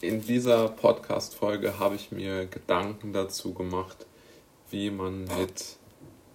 [0.00, 4.06] in dieser Podcast-Folge habe ich mir Gedanken dazu gemacht,
[4.70, 5.76] wie man mit,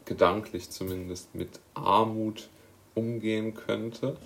[0.06, 2.50] gedanklich zumindest, mit Armut
[2.94, 4.18] umgehen könnte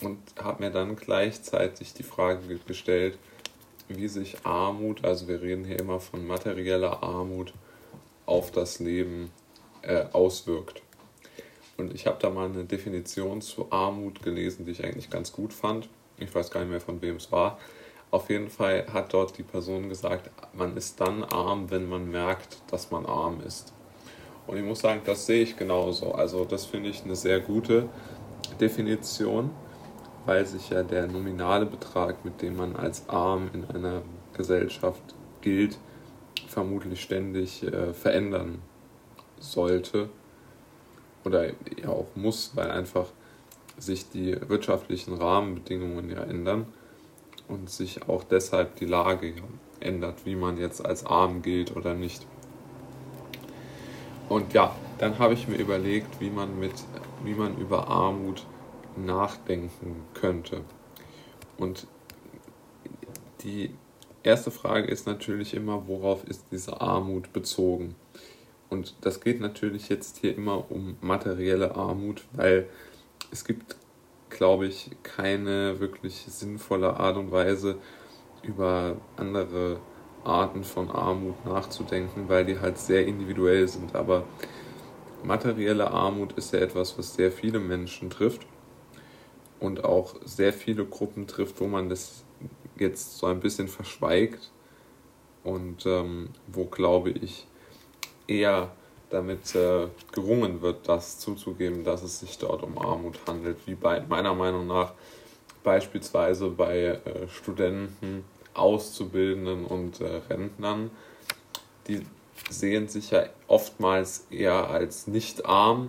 [0.00, 3.18] und habe mir dann gleichzeitig die Frage gestellt,
[3.88, 7.52] wie sich Armut, also wir reden hier immer von materieller Armut,
[8.24, 9.30] auf das Leben
[9.82, 10.82] äh, auswirkt.
[11.76, 15.52] Und ich habe da mal eine Definition zu Armut gelesen, die ich eigentlich ganz gut
[15.52, 15.88] fand.
[16.18, 17.58] Ich weiß gar nicht mehr, von wem es war.
[18.10, 22.58] Auf jeden Fall hat dort die Person gesagt, man ist dann arm, wenn man merkt,
[22.70, 23.74] dass man arm ist.
[24.46, 26.12] Und ich muss sagen, das sehe ich genauso.
[26.12, 27.86] Also das finde ich eine sehr gute
[28.58, 29.50] Definition,
[30.24, 34.00] weil sich ja der nominale Betrag, mit dem man als arm in einer
[34.32, 35.02] Gesellschaft
[35.42, 35.78] gilt,
[36.46, 38.62] vermutlich ständig äh, verändern
[39.38, 40.08] sollte
[41.24, 43.06] oder ja auch muss, weil einfach
[43.76, 46.66] sich die wirtschaftlichen Rahmenbedingungen ja ändern
[47.48, 49.34] und sich auch deshalb die Lage
[49.80, 52.26] ändert, wie man jetzt als arm gilt oder nicht.
[54.28, 56.74] Und ja, dann habe ich mir überlegt, wie man mit,
[57.24, 58.44] wie man über Armut
[58.96, 60.62] nachdenken könnte.
[61.56, 61.86] Und
[63.40, 63.70] die
[64.22, 67.94] erste Frage ist natürlich immer, worauf ist diese Armut bezogen?
[68.68, 72.68] Und das geht natürlich jetzt hier immer um materielle Armut, weil
[73.32, 73.76] es gibt,
[74.30, 77.78] glaube ich, keine wirklich sinnvolle Art und Weise,
[78.42, 79.80] über andere
[80.24, 83.94] Arten von Armut nachzudenken, weil die halt sehr individuell sind.
[83.94, 84.24] Aber
[85.22, 88.46] materielle Armut ist ja etwas, was sehr viele Menschen trifft
[89.60, 92.24] und auch sehr viele Gruppen trifft, wo man das
[92.78, 94.52] jetzt so ein bisschen verschweigt
[95.42, 97.46] und ähm, wo, glaube ich,
[98.26, 98.72] eher
[99.10, 104.00] damit äh, gerungen wird, das zuzugeben, dass es sich dort um Armut handelt, wie bei
[104.00, 104.92] meiner Meinung nach
[105.62, 110.90] beispielsweise bei äh, Studenten, Auszubildenden und äh, Rentnern,
[111.86, 112.02] die
[112.50, 115.88] sehen sich ja oftmals eher als nicht arm,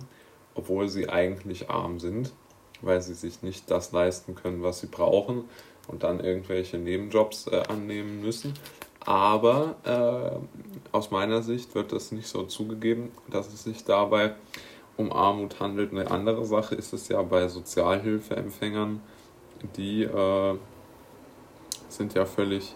[0.54, 2.32] obwohl sie eigentlich arm sind,
[2.80, 5.44] weil sie sich nicht das leisten können, was sie brauchen
[5.88, 8.54] und dann irgendwelche Nebenjobs äh, annehmen müssen.
[9.06, 14.34] Aber äh, aus meiner Sicht wird das nicht so zugegeben, dass es sich dabei
[14.96, 15.92] um Armut handelt.
[15.92, 19.00] Eine andere Sache ist es ja bei Sozialhilfeempfängern,
[19.76, 20.54] die äh,
[21.88, 22.74] sind ja völlig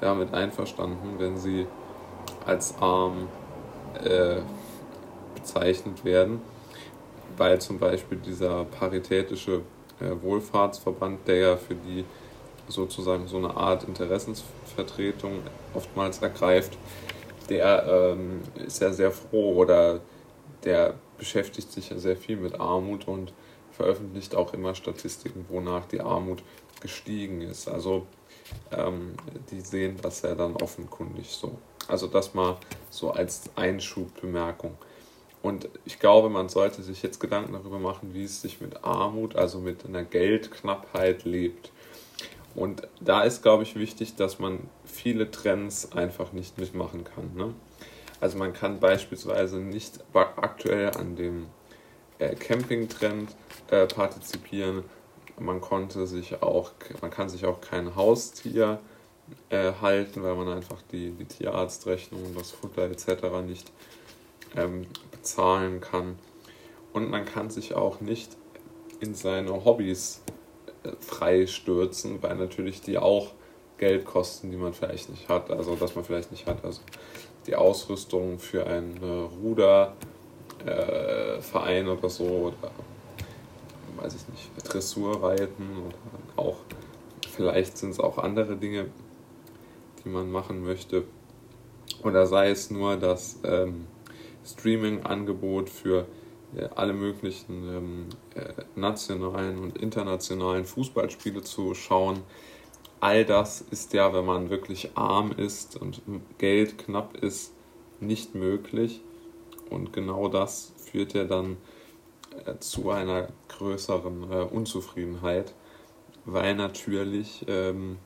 [0.00, 1.66] damit einverstanden, wenn sie
[2.46, 3.28] als arm
[4.02, 4.40] äh,
[5.34, 6.40] bezeichnet werden,
[7.36, 9.62] weil zum Beispiel dieser paritätische
[10.00, 12.04] äh, Wohlfahrtsverband, der ja für die
[12.68, 15.40] sozusagen so eine Art Interessensvertretung
[15.74, 16.76] oftmals ergreift,
[17.48, 20.00] der ähm, ist ja sehr froh oder
[20.64, 23.32] der beschäftigt sich ja sehr viel mit Armut und
[23.72, 26.42] veröffentlicht auch immer Statistiken, wonach die Armut
[26.80, 27.68] gestiegen ist.
[27.68, 28.06] Also
[28.70, 29.14] ähm,
[29.50, 31.58] die sehen das ja dann offenkundig so.
[31.88, 32.56] Also das mal
[32.90, 34.76] so als Einschubbemerkung.
[35.42, 39.36] Und ich glaube, man sollte sich jetzt Gedanken darüber machen, wie es sich mit Armut,
[39.36, 41.70] also mit einer Geldknappheit lebt.
[42.54, 47.34] Und da ist, glaube ich, wichtig, dass man viele Trends einfach nicht mitmachen kann.
[47.34, 47.54] Ne?
[48.20, 51.46] Also man kann beispielsweise nicht aktuell an dem
[52.18, 53.34] äh, Camping-Trend
[53.70, 54.84] äh, partizipieren.
[55.38, 56.70] Man konnte sich auch,
[57.00, 58.78] man kann sich auch kein Haustier
[59.48, 63.42] äh, halten, weil man einfach die, die Tierarztrechnung, das Futter etc.
[63.44, 63.72] nicht
[64.56, 66.18] ähm, bezahlen kann.
[66.92, 68.36] Und man kann sich auch nicht
[69.00, 70.22] in seine Hobbys
[71.00, 73.32] freistürzen, weil natürlich die auch
[73.78, 76.64] Geld kosten, die man vielleicht nicht hat, also dass man vielleicht nicht hat.
[76.64, 76.80] Also
[77.46, 79.96] die Ausrüstung für einen äh, Ruderverein
[81.86, 82.70] äh, oder so oder
[83.96, 85.96] weiß ich nicht, Dressurreiten oder
[86.36, 86.56] auch
[87.34, 88.86] vielleicht sind es auch andere Dinge,
[90.04, 91.04] die man machen möchte.
[92.02, 93.86] Oder sei es nur das ähm,
[94.44, 96.06] Streaming-Angebot für
[96.74, 102.22] alle möglichen ähm, äh, nationalen und internationalen Fußballspiele zu schauen.
[103.00, 106.00] All das ist ja, wenn man wirklich arm ist und
[106.38, 107.52] Geld knapp ist,
[108.00, 109.00] nicht möglich.
[109.70, 111.56] Und genau das führt ja dann
[112.46, 115.54] äh, zu einer größeren äh, Unzufriedenheit,
[116.24, 117.98] weil natürlich ähm,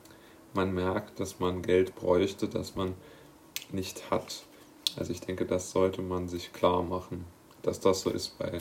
[0.53, 2.95] man merkt, dass man Geld bräuchte, das man
[3.71, 4.43] nicht hat.
[4.97, 7.25] Also ich denke, das sollte man sich klar machen
[7.63, 8.59] dass das so ist bei,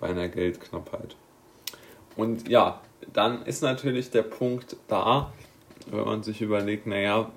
[0.00, 1.16] bei einer Geldknappheit.
[2.16, 2.80] Und ja,
[3.12, 5.32] dann ist natürlich der Punkt da,
[5.90, 7.30] wenn man sich überlegt, naja,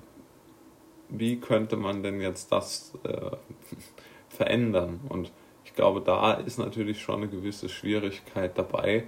[1.08, 3.30] wie könnte man denn jetzt das äh,
[4.28, 5.00] verändern?
[5.08, 5.30] Und
[5.64, 9.04] ich glaube, da ist natürlich schon eine gewisse Schwierigkeit dabei.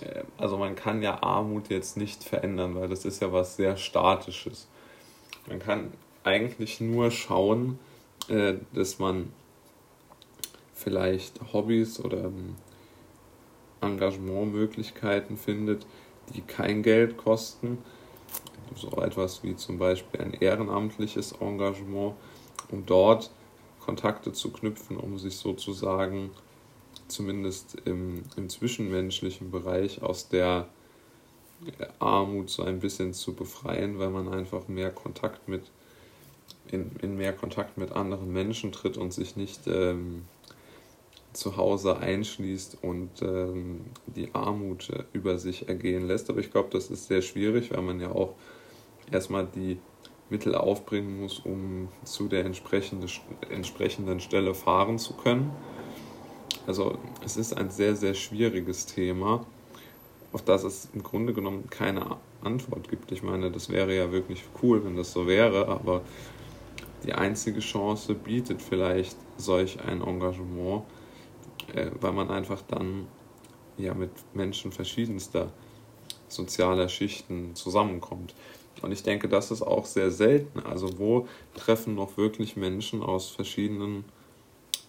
[0.00, 3.76] Äh, also man kann ja Armut jetzt nicht verändern, weil das ist ja was sehr
[3.76, 4.68] Statisches.
[5.46, 5.92] man kann
[6.22, 7.78] eigentlich nur schauen,
[8.28, 9.32] äh, dass man
[10.84, 12.54] vielleicht Hobbys oder ähm,
[13.80, 15.86] Engagementmöglichkeiten findet,
[16.34, 17.78] die kein Geld kosten.
[18.76, 22.14] So etwas wie zum Beispiel ein ehrenamtliches Engagement,
[22.70, 23.30] um dort
[23.80, 26.30] Kontakte zu knüpfen, um sich sozusagen
[27.08, 30.68] zumindest im, im zwischenmenschlichen Bereich aus der
[31.98, 35.62] Armut so ein bisschen zu befreien, weil man einfach mehr Kontakt mit
[36.70, 40.24] in, in mehr Kontakt mit anderen Menschen tritt und sich nicht ähm,
[41.34, 46.30] zu Hause einschließt und ähm, die Armut äh, über sich ergehen lässt.
[46.30, 48.34] Aber ich glaube, das ist sehr schwierig, weil man ja auch
[49.10, 49.78] erstmal die
[50.30, 53.06] Mittel aufbringen muss, um zu der entsprechende,
[53.50, 55.50] entsprechenden Stelle fahren zu können.
[56.66, 59.44] Also es ist ein sehr, sehr schwieriges Thema,
[60.32, 63.12] auf das es im Grunde genommen keine Antwort gibt.
[63.12, 66.02] Ich meine, das wäre ja wirklich cool, wenn das so wäre, aber
[67.04, 70.84] die einzige Chance bietet vielleicht solch ein Engagement,
[71.72, 73.06] äh, weil man einfach dann
[73.76, 75.50] ja mit Menschen verschiedenster
[76.28, 78.34] sozialer Schichten zusammenkommt.
[78.82, 80.60] Und ich denke, das ist auch sehr selten.
[80.60, 84.04] Also wo treffen noch wirklich Menschen aus verschiedenen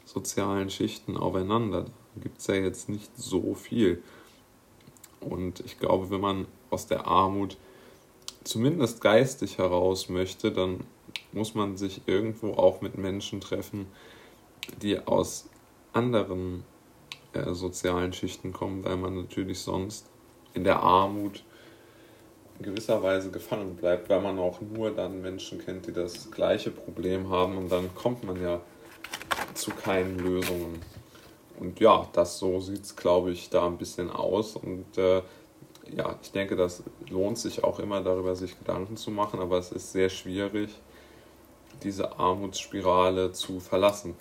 [0.05, 1.83] sozialen Schichten aufeinander?
[2.15, 4.01] Da gibt es ja jetzt nicht so viel.
[5.19, 7.57] Und ich glaube, wenn man aus der Armut
[8.43, 10.81] zumindest geistig heraus möchte, dann
[11.31, 13.87] muss man sich irgendwo auch mit Menschen treffen,
[14.81, 15.49] die aus
[15.95, 16.63] anderen
[17.33, 20.07] äh, sozialen Schichten kommen, weil man natürlich sonst
[20.53, 21.43] in der Armut
[22.59, 26.71] in gewisser Weise gefangen bleibt, weil man auch nur dann Menschen kennt, die das gleiche
[26.71, 28.61] Problem haben und dann kommt man ja
[29.53, 30.81] zu keinen Lösungen.
[31.59, 34.55] Und ja, das so sieht es, glaube ich, da ein bisschen aus.
[34.55, 35.21] Und äh,
[35.95, 39.71] ja, ich denke, das lohnt sich auch immer darüber, sich Gedanken zu machen, aber es
[39.71, 40.69] ist sehr schwierig,
[41.83, 44.15] diese Armutsspirale zu verlassen.